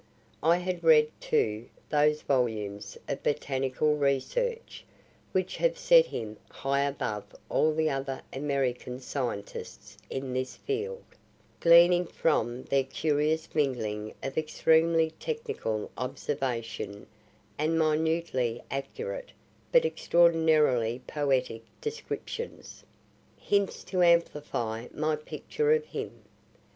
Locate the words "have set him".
5.57-6.37